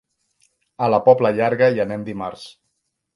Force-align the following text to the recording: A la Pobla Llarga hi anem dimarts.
A 0.85 0.87
la 0.93 0.99
Pobla 1.07 1.31
Llarga 1.39 1.67
hi 1.75 1.83
anem 1.85 2.07
dimarts. 2.09 2.47